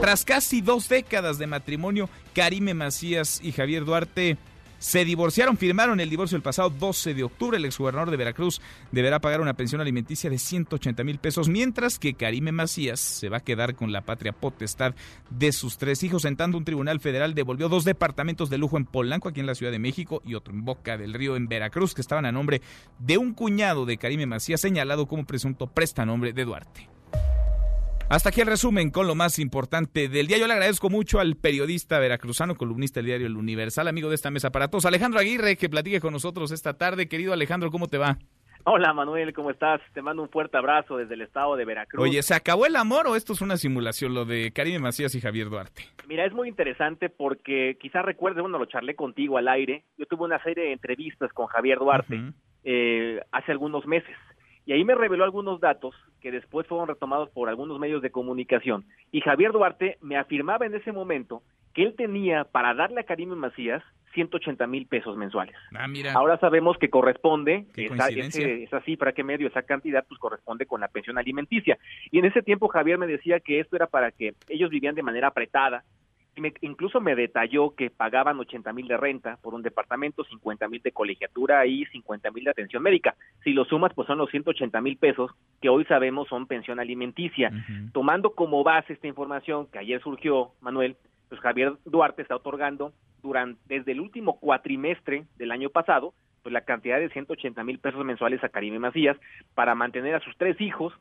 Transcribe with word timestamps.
Tras 0.00 0.24
casi 0.24 0.60
dos 0.60 0.88
décadas 0.88 1.38
de 1.38 1.46
matrimonio, 1.46 2.08
Karime 2.34 2.74
Macías 2.74 3.40
y 3.42 3.52
Javier 3.52 3.84
Duarte 3.84 4.36
se 4.78 5.06
divorciaron, 5.06 5.56
firmaron 5.56 6.00
el 6.00 6.10
divorcio 6.10 6.36
el 6.36 6.42
pasado 6.42 6.68
12 6.68 7.14
de 7.14 7.24
octubre. 7.24 7.56
El 7.56 7.64
exgobernador 7.64 8.10
de 8.10 8.18
Veracruz 8.18 8.60
deberá 8.92 9.20
pagar 9.20 9.40
una 9.40 9.54
pensión 9.54 9.80
alimenticia 9.80 10.28
de 10.28 10.38
180 10.38 11.02
mil 11.02 11.18
pesos, 11.18 11.48
mientras 11.48 11.98
que 11.98 12.14
Karime 12.14 12.52
Macías 12.52 13.00
se 13.00 13.28
va 13.30 13.38
a 13.38 13.44
quedar 13.44 13.74
con 13.74 13.90
la 13.90 14.02
patria 14.02 14.32
potestad 14.32 14.94
de 15.30 15.52
sus 15.52 15.78
tres 15.78 16.02
hijos. 16.02 16.24
En 16.26 16.36
tanto, 16.36 16.58
un 16.58 16.64
tribunal 16.64 17.00
federal 17.00 17.34
devolvió 17.34 17.68
dos 17.68 17.84
departamentos 17.84 18.50
de 18.50 18.58
lujo 18.58 18.76
en 18.76 18.84
Polanco, 18.84 19.30
aquí 19.30 19.40
en 19.40 19.46
la 19.46 19.54
Ciudad 19.54 19.72
de 19.72 19.78
México, 19.78 20.20
y 20.24 20.34
otro 20.34 20.52
en 20.52 20.64
Boca 20.64 20.98
del 20.98 21.14
Río, 21.14 21.36
en 21.36 21.48
Veracruz, 21.48 21.94
que 21.94 22.02
estaban 22.02 22.26
a 22.26 22.32
nombre 22.32 22.60
de 22.98 23.16
un 23.16 23.32
cuñado 23.32 23.86
de 23.86 23.96
Karime 23.96 24.26
Macías, 24.26 24.60
señalado 24.60 25.06
como 25.06 25.24
presunto 25.24 25.66
prestanombre 25.68 26.34
de 26.34 26.44
Duarte. 26.44 26.95
Hasta 28.08 28.28
aquí 28.28 28.40
el 28.40 28.46
resumen 28.46 28.92
con 28.92 29.08
lo 29.08 29.16
más 29.16 29.40
importante 29.40 30.08
del 30.08 30.28
día. 30.28 30.38
Yo 30.38 30.46
le 30.46 30.52
agradezco 30.52 30.88
mucho 30.88 31.18
al 31.18 31.34
periodista 31.34 31.98
veracruzano, 31.98 32.54
columnista 32.54 33.00
del 33.00 33.06
diario 33.06 33.26
El 33.26 33.36
Universal, 33.36 33.88
amigo 33.88 34.08
de 34.08 34.14
esta 34.14 34.30
mesa 34.30 34.50
para 34.50 34.68
todos, 34.68 34.86
Alejandro 34.86 35.18
Aguirre, 35.18 35.56
que 35.56 35.68
platique 35.68 36.00
con 36.00 36.12
nosotros 36.12 36.52
esta 36.52 36.74
tarde. 36.74 37.08
Querido 37.08 37.32
Alejandro, 37.32 37.72
¿cómo 37.72 37.88
te 37.88 37.98
va? 37.98 38.16
Hola 38.62 38.92
Manuel, 38.92 39.32
¿cómo 39.32 39.50
estás? 39.50 39.80
Te 39.92 40.02
mando 40.02 40.22
un 40.22 40.28
fuerte 40.28 40.56
abrazo 40.56 40.96
desde 40.96 41.14
el 41.14 41.22
estado 41.22 41.56
de 41.56 41.64
Veracruz. 41.64 42.00
Oye, 42.00 42.22
¿se 42.22 42.34
acabó 42.34 42.66
el 42.66 42.76
amor 42.76 43.08
o 43.08 43.16
esto 43.16 43.32
es 43.32 43.40
una 43.40 43.56
simulación, 43.56 44.14
lo 44.14 44.24
de 44.24 44.52
Karime 44.52 44.78
Macías 44.78 45.12
y 45.16 45.20
Javier 45.20 45.50
Duarte? 45.50 45.82
Mira, 46.06 46.24
es 46.24 46.32
muy 46.32 46.48
interesante 46.48 47.08
porque 47.08 47.76
quizás 47.80 48.04
recuerdes, 48.04 48.40
bueno, 48.40 48.58
lo 48.58 48.66
charlé 48.66 48.94
contigo 48.94 49.36
al 49.36 49.48
aire. 49.48 49.82
Yo 49.98 50.06
tuve 50.06 50.24
una 50.24 50.40
serie 50.44 50.66
de 50.66 50.72
entrevistas 50.72 51.32
con 51.32 51.46
Javier 51.46 51.78
Duarte 51.78 52.20
eh, 52.62 53.20
hace 53.32 53.52
algunos 53.52 53.84
meses 53.86 54.14
y 54.66 54.72
ahí 54.72 54.84
me 54.84 54.94
reveló 54.94 55.24
algunos 55.24 55.60
datos 55.60 55.94
que 56.20 56.32
después 56.32 56.66
fueron 56.66 56.88
retomados 56.88 57.30
por 57.30 57.48
algunos 57.48 57.78
medios 57.78 58.02
de 58.02 58.10
comunicación. 58.10 58.84
Y 59.12 59.20
Javier 59.20 59.52
Duarte 59.52 59.96
me 60.02 60.18
afirmaba 60.18 60.66
en 60.66 60.74
ese 60.74 60.90
momento 60.90 61.42
que 61.72 61.84
él 61.84 61.94
tenía 61.96 62.44
para 62.44 62.74
darle 62.74 63.00
a 63.00 63.04
Karim 63.04 63.30
Macías 63.30 63.82
180 64.14 64.66
mil 64.66 64.86
pesos 64.86 65.16
mensuales. 65.16 65.54
Ah, 65.74 65.86
mira. 65.86 66.14
Ahora 66.14 66.38
sabemos 66.38 66.78
que 66.78 66.88
corresponde, 66.88 67.66
esa, 67.76 68.08
esa 68.08 68.80
cifra 68.80 69.12
que 69.12 69.22
medio, 69.22 69.46
esa 69.46 69.62
cantidad, 69.62 70.04
pues 70.08 70.18
corresponde 70.18 70.66
con 70.66 70.80
la 70.80 70.88
pensión 70.88 71.18
alimenticia. 71.18 71.78
Y 72.10 72.18
en 72.18 72.24
ese 72.24 72.42
tiempo 72.42 72.68
Javier 72.68 72.98
me 72.98 73.06
decía 73.06 73.40
que 73.40 73.60
esto 73.60 73.76
era 73.76 73.86
para 73.86 74.10
que 74.10 74.34
ellos 74.48 74.70
vivían 74.70 74.94
de 74.94 75.02
manera 75.02 75.28
apretada, 75.28 75.84
incluso 76.60 77.00
me 77.00 77.14
detalló 77.14 77.74
que 77.74 77.90
pagaban 77.90 78.38
80 78.38 78.72
mil 78.72 78.86
de 78.86 78.96
renta 78.96 79.38
por 79.42 79.54
un 79.54 79.62
departamento, 79.62 80.24
50 80.24 80.68
mil 80.68 80.82
de 80.82 80.92
colegiatura 80.92 81.66
y 81.66 81.86
50 81.86 82.30
mil 82.30 82.44
de 82.44 82.50
atención 82.50 82.82
médica. 82.82 83.14
Si 83.42 83.52
lo 83.52 83.64
sumas, 83.64 83.92
pues 83.94 84.06
son 84.06 84.18
los 84.18 84.30
180 84.30 84.80
mil 84.80 84.96
pesos 84.96 85.30
que 85.60 85.68
hoy 85.68 85.84
sabemos 85.84 86.28
son 86.28 86.46
pensión 86.46 86.80
alimenticia. 86.80 87.50
Tomando 87.92 88.34
como 88.34 88.62
base 88.64 88.92
esta 88.92 89.06
información 89.06 89.66
que 89.66 89.78
ayer 89.78 90.00
surgió, 90.02 90.52
Manuel, 90.60 90.96
pues 91.28 91.40
Javier 91.40 91.74
Duarte 91.84 92.22
está 92.22 92.36
otorgando 92.36 92.92
durante 93.22 93.60
desde 93.66 93.92
el 93.92 94.00
último 94.00 94.38
cuatrimestre 94.38 95.24
del 95.36 95.50
año 95.50 95.70
pasado, 95.70 96.14
pues 96.42 96.52
la 96.52 96.60
cantidad 96.60 96.98
de 96.98 97.10
180 97.10 97.64
mil 97.64 97.78
pesos 97.78 98.04
mensuales 98.04 98.42
a 98.44 98.48
Karime 98.48 98.78
Macías 98.78 99.16
para 99.54 99.74
mantener 99.74 100.14
a 100.14 100.20
sus 100.20 100.36
tres 100.36 100.60
hijos 100.60 100.92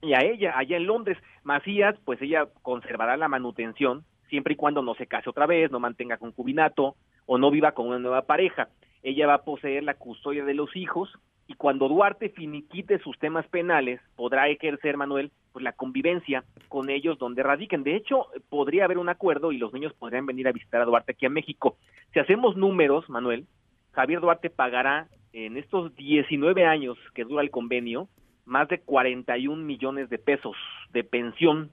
y 0.00 0.14
a 0.14 0.20
ella 0.20 0.56
allá 0.56 0.76
en 0.76 0.86
Londres. 0.86 1.18
Macías, 1.44 1.96
pues 2.04 2.20
ella 2.22 2.48
conservará 2.62 3.16
la 3.16 3.28
manutención 3.28 4.04
siempre 4.30 4.54
y 4.54 4.56
cuando 4.56 4.82
no 4.82 4.94
se 4.94 5.06
case 5.06 5.28
otra 5.28 5.46
vez, 5.46 5.70
no 5.70 5.80
mantenga 5.80 6.16
concubinato 6.16 6.96
o 7.26 7.36
no 7.36 7.50
viva 7.50 7.72
con 7.72 7.88
una 7.88 7.98
nueva 7.98 8.22
pareja. 8.22 8.68
Ella 9.02 9.26
va 9.26 9.34
a 9.34 9.44
poseer 9.44 9.82
la 9.82 9.94
custodia 9.94 10.44
de 10.44 10.54
los 10.54 10.74
hijos 10.76 11.10
y 11.46 11.54
cuando 11.54 11.88
Duarte 11.88 12.28
finiquite 12.28 13.00
sus 13.00 13.18
temas 13.18 13.46
penales, 13.48 14.00
podrá 14.14 14.48
ejercer, 14.48 14.96
Manuel, 14.96 15.32
pues 15.52 15.64
la 15.64 15.72
convivencia 15.72 16.44
con 16.68 16.90
ellos 16.90 17.18
donde 17.18 17.42
radiquen. 17.42 17.82
De 17.82 17.96
hecho, 17.96 18.28
podría 18.48 18.84
haber 18.84 18.98
un 18.98 19.08
acuerdo 19.08 19.50
y 19.50 19.58
los 19.58 19.72
niños 19.72 19.92
podrían 19.94 20.26
venir 20.26 20.46
a 20.46 20.52
visitar 20.52 20.80
a 20.80 20.84
Duarte 20.84 21.12
aquí 21.12 21.26
a 21.26 21.30
México. 21.30 21.76
Si 22.12 22.20
hacemos 22.20 22.56
números, 22.56 23.10
Manuel, 23.10 23.46
Javier 23.92 24.20
Duarte 24.20 24.48
pagará 24.48 25.08
en 25.32 25.56
estos 25.56 25.94
19 25.96 26.64
años 26.66 26.96
que 27.14 27.24
dura 27.24 27.42
el 27.42 27.50
convenio 27.50 28.08
más 28.44 28.68
de 28.68 28.80
41 28.80 29.62
millones 29.62 30.08
de 30.08 30.18
pesos 30.18 30.56
de 30.92 31.04
pensión 31.04 31.70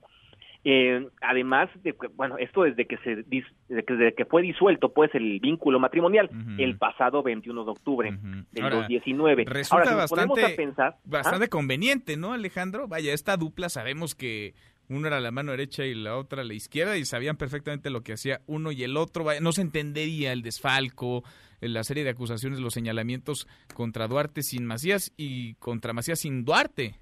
eh, 0.63 1.07
además 1.21 1.69
de 1.83 1.95
bueno, 2.15 2.37
esto 2.37 2.63
desde 2.63 2.85
que 2.85 2.97
se 2.97 3.23
desde 3.23 4.13
que, 4.13 4.25
fue 4.25 4.41
disuelto 4.41 4.93
pues 4.93 5.13
el 5.15 5.39
vínculo 5.39 5.79
matrimonial 5.79 6.29
el 6.57 6.77
pasado 6.77 7.23
21 7.23 7.63
de 7.63 7.71
octubre 7.71 8.17
del 8.51 8.69
2019. 8.69 9.45
Resulta 9.45 9.95
bastante, 9.95 10.49
pensar, 10.49 10.95
¿ah? 10.95 11.01
bastante 11.05 11.47
conveniente, 11.47 12.17
¿no, 12.17 12.33
Alejandro? 12.33 12.87
Vaya, 12.87 13.13
esta 13.13 13.37
dupla 13.37 13.69
sabemos 13.69 14.15
que 14.15 14.55
uno 14.89 15.07
era 15.07 15.19
la 15.19 15.31
mano 15.31 15.51
derecha 15.51 15.85
y 15.85 15.93
la 15.93 16.17
otra 16.17 16.43
la 16.43 16.53
izquierda 16.53 16.97
y 16.97 17.05
sabían 17.05 17.37
perfectamente 17.37 17.89
lo 17.89 18.01
que 18.01 18.13
hacía 18.13 18.41
uno 18.47 18.71
y 18.71 18.83
el 18.83 18.97
otro. 18.97 19.25
no 19.41 19.51
se 19.51 19.61
entendería 19.61 20.31
el 20.31 20.41
desfalco, 20.41 21.23
la 21.59 21.83
serie 21.83 22.03
de 22.03 22.11
acusaciones, 22.11 22.59
los 22.59 22.73
señalamientos 22.73 23.47
contra 23.73 24.07
Duarte 24.07 24.43
sin 24.43 24.65
Macías 24.65 25.13
y 25.17 25.55
contra 25.55 25.93
Macías 25.93 26.19
sin 26.19 26.45
Duarte. 26.45 26.95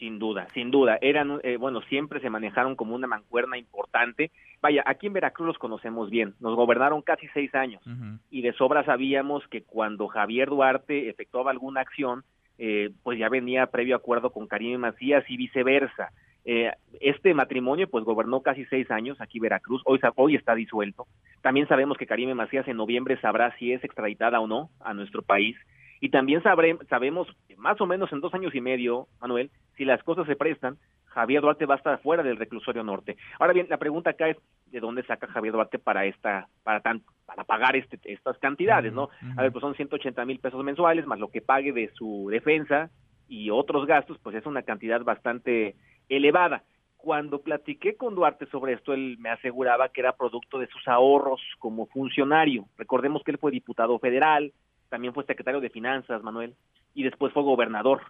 Sin 0.00 0.18
duda, 0.18 0.48
sin 0.54 0.70
duda. 0.70 0.98
Eran, 1.02 1.40
eh, 1.42 1.58
bueno, 1.58 1.82
siempre 1.82 2.20
se 2.20 2.30
manejaron 2.30 2.74
como 2.74 2.94
una 2.94 3.06
mancuerna 3.06 3.58
importante. 3.58 4.30
Vaya, 4.62 4.82
aquí 4.86 5.08
en 5.08 5.12
Veracruz 5.12 5.46
los 5.46 5.58
conocemos 5.58 6.08
bien. 6.08 6.32
Nos 6.40 6.56
gobernaron 6.56 7.02
casi 7.02 7.28
seis 7.34 7.54
años 7.54 7.82
y 8.30 8.40
de 8.40 8.54
sobra 8.54 8.82
sabíamos 8.82 9.46
que 9.48 9.62
cuando 9.62 10.08
Javier 10.08 10.48
Duarte 10.48 11.10
efectuaba 11.10 11.50
alguna 11.50 11.82
acción, 11.82 12.24
eh, 12.56 12.88
pues 13.02 13.18
ya 13.18 13.28
venía 13.28 13.66
previo 13.66 13.94
acuerdo 13.94 14.30
con 14.30 14.46
Karim 14.46 14.80
Macías 14.80 15.22
y 15.28 15.36
viceversa. 15.36 16.12
Eh, 16.46 16.72
este 17.02 17.34
matrimonio 17.34 17.86
pues 17.86 18.02
gobernó 18.02 18.40
casi 18.40 18.64
seis 18.64 18.90
años 18.90 19.20
aquí 19.20 19.38
Veracruz, 19.38 19.82
hoy, 19.84 20.00
hoy 20.16 20.34
está 20.34 20.54
disuelto. 20.54 21.06
También 21.42 21.68
sabemos 21.68 21.98
que 21.98 22.06
Karim 22.06 22.34
Macías 22.34 22.66
en 22.68 22.78
noviembre 22.78 23.20
sabrá 23.20 23.54
si 23.58 23.74
es 23.74 23.84
extraditada 23.84 24.40
o 24.40 24.46
no 24.46 24.70
a 24.80 24.94
nuestro 24.94 25.20
país. 25.20 25.58
Y 26.00 26.08
también 26.08 26.42
sabré, 26.42 26.76
sabemos, 26.88 27.28
más 27.56 27.80
o 27.80 27.86
menos 27.86 28.12
en 28.12 28.20
dos 28.20 28.32
años 28.34 28.54
y 28.54 28.60
medio, 28.60 29.06
Manuel, 29.20 29.50
si 29.76 29.84
las 29.84 30.02
cosas 30.02 30.26
se 30.26 30.36
prestan, 30.36 30.78
Javier 31.10 31.42
Duarte 31.42 31.66
va 31.66 31.74
a 31.74 31.78
estar 31.78 32.00
fuera 32.00 32.22
del 32.22 32.36
reclusorio 32.36 32.82
norte. 32.82 33.16
Ahora 33.38 33.52
bien, 33.52 33.66
la 33.68 33.78
pregunta 33.78 34.10
acá 34.10 34.28
es 34.28 34.36
de 34.66 34.80
dónde 34.80 35.02
saca 35.02 35.26
Javier 35.26 35.52
Duarte 35.52 35.78
para 35.78 36.06
esta, 36.06 36.48
para 36.62 36.80
tan, 36.80 37.02
para 37.26 37.44
pagar 37.44 37.76
este, 37.76 37.98
estas 38.04 38.38
cantidades, 38.38 38.92
¿no? 38.92 39.10
A 39.36 39.42
ver, 39.42 39.52
pues 39.52 39.60
son 39.60 39.74
180 39.74 40.24
mil 40.24 40.38
pesos 40.38 40.62
mensuales 40.64 41.06
más 41.06 41.18
lo 41.18 41.28
que 41.28 41.42
pague 41.42 41.72
de 41.72 41.90
su 41.94 42.28
defensa 42.30 42.90
y 43.28 43.50
otros 43.50 43.86
gastos, 43.86 44.18
pues 44.22 44.36
es 44.36 44.46
una 44.46 44.62
cantidad 44.62 45.02
bastante 45.02 45.74
elevada. 46.08 46.62
Cuando 46.96 47.40
platiqué 47.40 47.96
con 47.96 48.14
Duarte 48.14 48.46
sobre 48.46 48.74
esto, 48.74 48.92
él 48.92 49.16
me 49.18 49.30
aseguraba 49.30 49.88
que 49.88 50.02
era 50.02 50.16
producto 50.16 50.58
de 50.58 50.66
sus 50.68 50.86
ahorros 50.86 51.40
como 51.58 51.86
funcionario. 51.86 52.66
Recordemos 52.76 53.22
que 53.24 53.30
él 53.30 53.38
fue 53.38 53.50
diputado 53.50 53.98
federal, 53.98 54.52
también 54.90 55.14
fue 55.14 55.24
secretario 55.24 55.60
de 55.60 55.70
Finanzas, 55.70 56.22
Manuel, 56.22 56.54
y 56.94 57.04
después 57.04 57.32
fue 57.32 57.42
gobernador. 57.42 58.02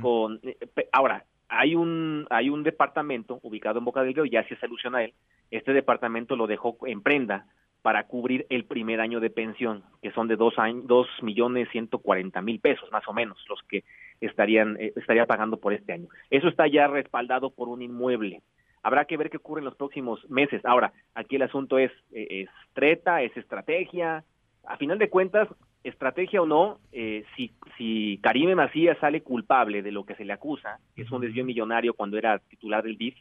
con 0.00 0.38
eh, 0.42 0.56
Ahora, 0.92 1.24
hay 1.48 1.74
un, 1.74 2.26
hay 2.30 2.50
un 2.50 2.62
departamento 2.62 3.40
ubicado 3.42 3.78
en 3.78 3.84
Boca 3.84 4.02
del 4.02 4.14
Río, 4.14 4.24
ya 4.24 4.46
se 4.46 4.56
soluciona 4.56 5.02
él, 5.02 5.14
este 5.50 5.72
departamento 5.72 6.36
lo 6.36 6.46
dejó 6.46 6.76
en 6.86 7.02
prenda 7.02 7.46
para 7.82 8.02
cubrir 8.08 8.46
el 8.50 8.64
primer 8.64 9.00
año 9.00 9.20
de 9.20 9.30
pensión, 9.30 9.84
que 10.02 10.10
son 10.10 10.26
de 10.26 10.34
dos, 10.34 10.58
años, 10.58 10.86
dos 10.86 11.06
millones 11.22 11.68
ciento 11.70 11.98
cuarenta 11.98 12.42
mil 12.42 12.58
pesos, 12.58 12.90
más 12.90 13.06
o 13.06 13.12
menos, 13.12 13.38
los 13.48 13.62
que 13.62 13.84
estarían 14.20 14.76
eh, 14.80 14.92
estaría 14.96 15.24
pagando 15.24 15.58
por 15.58 15.72
este 15.72 15.92
año. 15.92 16.08
Eso 16.30 16.48
está 16.48 16.66
ya 16.66 16.88
respaldado 16.88 17.50
por 17.50 17.68
un 17.68 17.82
inmueble. 17.82 18.42
Habrá 18.82 19.04
que 19.04 19.16
ver 19.16 19.30
qué 19.30 19.36
ocurre 19.36 19.60
en 19.60 19.66
los 19.66 19.76
próximos 19.76 20.28
meses. 20.28 20.64
Ahora, 20.64 20.92
aquí 21.14 21.36
el 21.36 21.42
asunto 21.42 21.78
es, 21.78 21.92
eh, 22.10 22.26
es 22.42 22.50
treta, 22.72 23.22
es 23.22 23.36
estrategia. 23.36 24.24
A 24.66 24.76
final 24.78 24.98
de 24.98 25.08
cuentas, 25.08 25.48
estrategia 25.88 26.42
o 26.42 26.46
no, 26.46 26.78
eh, 26.92 27.24
si, 27.36 27.52
si 27.76 28.18
Karime 28.22 28.54
Macías 28.54 28.98
sale 28.98 29.22
culpable 29.22 29.82
de 29.82 29.92
lo 29.92 30.04
que 30.04 30.14
se 30.14 30.24
le 30.24 30.32
acusa, 30.32 30.78
que 30.94 31.02
es 31.02 31.10
un 31.10 31.20
desvío 31.20 31.44
millonario 31.44 31.94
cuando 31.94 32.18
era 32.18 32.38
titular 32.38 32.82
del 32.82 32.98
DIF, 32.98 33.16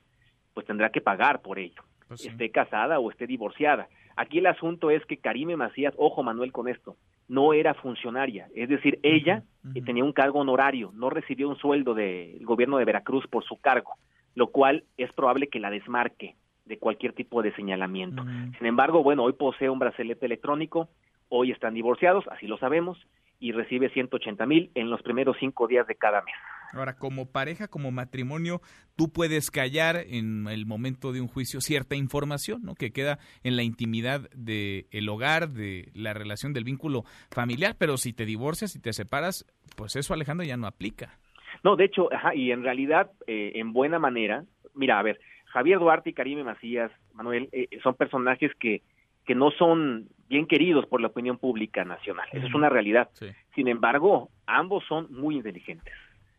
pues 0.54 0.66
tendrá 0.66 0.90
que 0.90 1.02
pagar 1.02 1.42
por 1.42 1.60
ello, 1.60 1.84
pues 2.08 2.26
esté 2.26 2.50
casada 2.50 3.00
o 3.00 3.12
esté 3.12 3.28
divorciada. 3.28 3.88
Aquí 4.16 4.40
el 4.40 4.48
asunto 4.48 4.90
es 4.90 5.06
que 5.06 5.18
Karime 5.18 5.58
Macías, 5.58 5.94
ojo 5.98 6.24
Manuel 6.24 6.52
con 6.52 6.68
esto, 6.68 6.96
no 7.28 7.54
era 7.54 7.74
funcionaria, 7.74 8.48
es 8.56 8.70
decir, 8.70 9.00
ella 9.04 9.44
tenía 9.84 10.04
un 10.04 10.14
cargo 10.14 10.40
honorario, 10.40 10.92
no 10.94 11.10
recibió 11.10 11.50
un 11.50 11.58
sueldo 11.58 11.94
del 11.94 12.46
gobierno 12.46 12.78
de 12.78 12.86
Veracruz 12.86 13.28
por 13.28 13.44
su 13.44 13.60
cargo, 13.60 13.94
lo 14.36 14.48
cual 14.48 14.84
es 14.98 15.12
probable 15.14 15.48
que 15.48 15.60
la 15.60 15.72
desmarque 15.72 16.36
de 16.66 16.78
cualquier 16.78 17.14
tipo 17.14 17.42
de 17.42 17.54
señalamiento. 17.54 18.24
Sin 18.58 18.66
embargo, 18.66 19.04
bueno, 19.04 19.24
hoy 19.24 19.34
posee 19.34 19.70
un 19.70 19.80
bracelete 19.80 20.26
electrónico, 20.26 20.90
hoy 21.30 21.52
están 21.52 21.74
divorciados, 21.74 22.26
así 22.30 22.48
lo 22.48 22.58
sabemos, 22.58 22.98
y 23.40 23.52
recibe 23.52 23.90
180 23.90 24.46
mil 24.46 24.72
en 24.76 24.90
los 24.90 25.02
primeros 25.02 25.38
cinco 25.40 25.68
días 25.68 25.86
de 25.88 25.96
cada 25.96 26.22
mes. 26.22 26.36
Ahora, 26.74 26.98
como 26.98 27.32
pareja, 27.32 27.68
como 27.68 27.92
matrimonio, 27.92 28.60
tú 28.96 29.12
puedes 29.14 29.52
callar 29.52 29.98
en 30.08 30.48
el 30.48 30.66
momento 30.66 31.12
de 31.12 31.22
un 31.22 31.28
juicio 31.28 31.62
cierta 31.62 31.96
información, 31.96 32.64
¿no? 32.64 32.76
Que 32.76 32.92
queda 32.92 33.20
en 33.44 33.56
la 33.56 33.64
intimidad 33.64 34.30
del 34.36 34.86
el 34.92 35.10
hogar, 35.10 35.50
de 35.50 35.90
la 35.94 36.14
relación 36.14 36.54
del 36.54 36.64
vínculo 36.64 37.04
familiar, 37.30 37.76
pero 37.78 37.98
si 37.98 38.14
te 38.14 38.26
divorcias 38.26 38.76
y 38.76 38.82
te 38.82 38.94
separas, 38.94 39.46
pues 39.78 39.96
eso, 39.96 40.14
Alejandro, 40.14 40.46
ya 40.46 40.58
no 40.58 40.68
aplica. 40.68 41.18
No, 41.64 41.76
de 41.76 41.86
hecho, 41.86 42.14
ajá, 42.14 42.36
y 42.36 42.52
en 42.52 42.64
realidad, 42.64 43.12
eh, 43.28 43.54
en 43.56 43.72
buena 43.72 44.00
manera, 44.00 44.44
mira, 44.74 45.00
a 45.00 45.04
ver, 45.04 45.20
Javier 45.46 45.80
Duarte 45.80 46.10
y 46.10 46.14
Karime 46.14 46.44
Macías, 46.44 46.92
Manuel, 47.14 47.48
eh, 47.54 47.70
son 47.82 47.96
personajes 47.96 48.52
que, 48.60 48.82
que 49.26 49.36
no 49.36 49.52
son 49.52 50.10
bien 50.30 50.48
queridos 50.48 50.86
por 50.86 51.02
la 51.02 51.08
opinión 51.08 51.38
pública 51.38 51.84
nacional. 51.84 52.28
Esa 52.32 52.48
es 52.48 52.54
una 52.54 52.70
realidad. 52.70 53.10
Sin 53.54 53.68
embargo, 53.68 54.30
ambos 54.46 54.84
son 54.88 55.08
muy 55.12 55.36
inteligentes. 55.36 55.94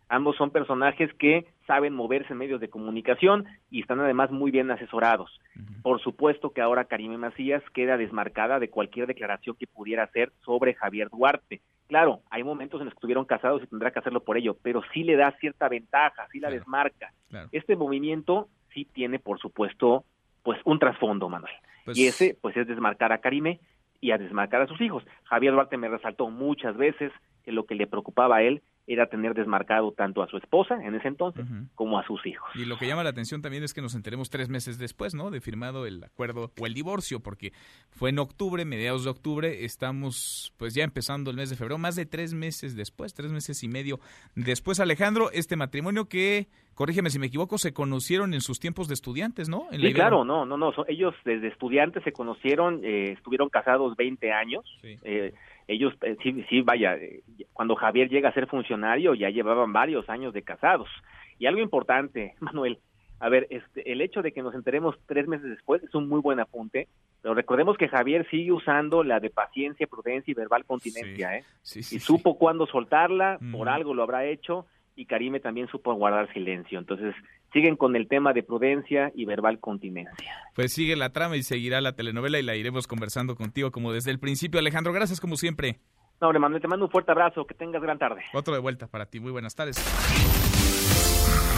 Ambos 0.09 0.37
son 0.37 0.51
personajes 0.51 1.13
que 1.15 1.47
saben 1.67 1.93
moverse 1.93 2.33
en 2.33 2.39
medios 2.39 2.61
de 2.61 2.69
comunicación 2.69 3.45
y 3.71 3.81
están 3.81 3.99
además 3.99 4.31
muy 4.31 4.53
bien 4.53 4.71
asesorados. 4.71 5.41
Por 5.83 6.01
supuesto 6.01 6.51
que 6.51 6.61
ahora 6.61 6.85
Karime 6.85 7.19
Macías 7.19 7.63
queda 7.75 7.97
desmarcada 7.97 8.61
de 8.61 8.71
cualquier 8.71 9.09
declaración 9.09 9.57
que 9.57 9.67
pudiera 9.67 10.05
hacer 10.05 10.33
sobre 10.45 10.75
Javier 10.75 11.09
Duarte. 11.11 11.61
Claro, 11.89 12.21
hay 12.31 12.45
momentos 12.45 12.81
en 12.81 12.87
los 12.87 12.95
que 12.95 12.99
estuvieron 12.99 13.25
casados 13.25 13.63
y 13.63 13.67
tendrá 13.67 13.91
que 13.91 13.99
hacerlo 13.99 14.23
por 14.23 14.37
ello, 14.37 14.57
pero 14.63 14.83
sí 14.93 15.03
le 15.03 15.17
da 15.17 15.33
cierta 15.41 15.69
ventaja, 15.69 16.27
sí 16.31 16.39
la 16.39 16.51
desmarca. 16.51 17.13
Este 17.51 17.75
movimiento 17.75 18.49
sí 18.73 18.85
tiene, 18.85 19.19
por 19.19 19.41
supuesto, 19.41 20.05
pues 20.45 20.61
un 20.65 20.79
trasfondo, 20.79 21.29
Manuel. 21.29 21.55
Pues 21.85 21.99
y 21.99 22.07
ese, 22.07 22.37
pues 22.41 22.57
es 22.57 22.67
desmarcar 22.67 23.13
a 23.13 23.19
Karime 23.19 23.61
y 24.01 24.11
a 24.11 24.19
desmarcar 24.19 24.63
a 24.63 24.67
sus 24.67 24.81
hijos. 24.81 25.05
Javier 25.25 25.53
Duarte 25.53 25.77
me 25.77 25.89
resaltó 25.89 26.29
muchas 26.31 26.77
veces 26.77 27.13
que 27.45 27.53
lo 27.53 27.67
que 27.67 27.75
le 27.75 27.87
preocupaba 27.87 28.37
a 28.37 28.43
él 28.43 28.63
era 28.87 29.07
tener 29.07 29.35
desmarcado 29.35 29.93
tanto 29.93 30.23
a 30.23 30.29
su 30.29 30.37
esposa 30.37 30.79
en 30.83 30.95
ese 30.95 31.09
entonces 31.09 31.45
como 31.75 31.99
a 31.99 32.07
sus 32.07 32.25
hijos. 32.25 32.49
Y 32.55 32.65
lo 32.65 32.77
que 32.77 32.87
llama 32.87 33.03
la 33.03 33.11
atención 33.11 33.43
también 33.43 33.65
es 33.65 33.75
que 33.75 33.83
nos 33.83 33.95
enteremos 33.95 34.31
tres 34.31 34.49
meses 34.49 34.79
después, 34.79 35.15
¿no? 35.15 35.31
De 35.31 35.41
firmado 35.41 35.87
el 35.87 36.03
acuerdo 36.05 36.53
o 36.59 36.67
el 36.67 36.75
divorcio, 36.75 37.21
porque 37.21 37.53
fue 37.91 38.11
en 38.11 38.19
octubre, 38.19 38.65
mediados 38.65 39.05
de 39.05 39.11
octubre, 39.11 39.65
estamos 39.65 40.53
pues 40.57 40.75
ya 40.75 40.85
empezando 40.85 41.31
el 41.31 41.37
mes 41.37 41.51
de 41.51 41.57
febrero, 41.57 41.79
más 41.79 41.97
de 41.97 42.07
tres 42.07 42.33
meses 42.33 42.77
después, 42.77 43.15
tres 43.15 43.33
meses 43.33 43.63
y 43.63 43.69
medio 43.69 43.99
después, 44.35 44.79
Alejandro, 44.79 45.31
este 45.33 45.57
matrimonio 45.57 46.09
que, 46.09 46.47
corrígeme 46.75 47.11
si 47.11 47.19
me 47.19 47.27
equivoco, 47.27 47.59
se 47.59 47.73
conocieron 47.73 48.35
en 48.35 48.41
sus 48.41 48.61
tiempos 48.61 48.87
de 48.87 48.95
estudiantes, 48.95 49.49
¿no? 49.49 49.67
sí, 49.73 49.93
claro, 49.93 50.25
no, 50.25 50.47
no, 50.47 50.57
no, 50.57 50.73
ellos 50.87 51.15
desde 51.25 51.49
estudiantes 51.49 52.05
se 52.05 52.13
conocieron, 52.13 52.85
eh, 52.85 53.13
estuvieron 53.13 53.49
casados 53.49 53.97
20 53.97 54.33
años. 54.33 54.65
Sí. 54.81 54.97
Eh, 55.03 55.35
ellos 55.69 55.95
eh, 56.03 56.17
sí, 56.23 56.45
sí, 56.49 56.61
vaya, 56.61 56.95
eh, 56.95 57.23
cuando 57.57 57.75
Javier 57.75 58.11
llega 58.11 58.29
a 58.29 58.35
ser 58.35 58.47
funcionario 58.47 59.15
ya 59.15 59.31
llevaban 59.31 59.73
varios 59.73 60.09
años 60.11 60.35
de 60.35 60.43
casados. 60.43 60.91
Y 61.39 61.47
algo 61.47 61.63
importante, 61.63 62.35
Manuel, 62.41 62.79
a 63.19 63.31
ver, 63.31 63.47
este, 63.49 63.91
el 63.91 64.03
hecho 64.03 64.21
de 64.21 64.33
que 64.33 64.43
nos 64.43 64.55
enteremos 64.55 64.95
tres 65.07 65.27
meses 65.27 65.49
después 65.49 65.83
es 65.83 65.95
un 65.95 66.07
muy 66.07 66.21
buen 66.21 66.39
apunte, 66.39 66.87
pero 67.23 67.35
recordemos 67.35 67.79
que 67.79 67.89
Javier 67.89 68.29
sigue 68.31 68.53
usando 68.53 69.03
la 69.03 69.21
de 69.21 69.31
paciencia, 69.31 69.87
prudencia 69.87 70.31
y 70.31 70.35
verbal 70.35 70.67
continencia, 70.67 71.39
¿eh? 71.39 71.45
y 71.65 71.99
supo 71.99 72.37
cuándo 72.37 72.67
soltarla, 72.67 73.39
por 73.53 73.71
algo 73.71 73.95
lo 73.95 74.03
habrá 74.03 74.27
hecho, 74.27 74.67
y 74.95 75.07
Karime 75.07 75.41
también 75.41 75.67
supo 75.69 75.95
guardar 75.95 76.31
silencio. 76.35 76.79
Entonces, 76.79 77.15
siguen 77.55 77.77
con 77.77 77.97
el 77.97 78.07
tema 78.07 78.35
de 78.35 78.43
prudencia 78.43 79.13
y 79.15 79.25
verbal 79.25 79.61
continencia. 79.61 80.31
Pues 80.55 80.75
sigue 80.75 80.95
la 80.95 81.13
trama 81.13 81.37
y 81.39 81.43
seguirá 81.43 81.81
la 81.81 81.97
telenovela 81.97 82.39
y 82.39 82.43
la 82.43 82.55
iremos 82.55 82.87
conversando 82.87 83.35
contigo 83.35 83.71
como 83.71 83.95
desde 83.95 84.11
el 84.11 84.19
principio. 84.19 84.61
Alejandro, 84.61 84.93
gracias 84.93 85.21
como 85.21 85.37
siempre. 85.37 85.81
No, 86.21 86.33
Manuel, 86.33 86.63
te 86.63 86.69
mando 86.69 86.87
un 86.87 86.91
fuerte 86.91 87.13
abrazo, 87.13 87.47
que 87.47 87.55
tengas 87.55 87.83
gran 87.83 87.99
tarde. 87.99 88.23
Otro 88.33 88.55
de 88.55 88.61
vuelta 88.61 88.87
para 88.87 89.07
ti, 89.07 89.21
muy 89.21 89.33
buenas 89.33 89.55
tardes. 89.55 89.77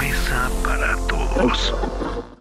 Mesa 0.00 0.50
para 0.64 0.96
todos. 1.06 2.38